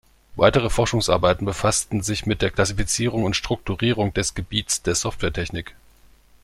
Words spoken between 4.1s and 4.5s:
des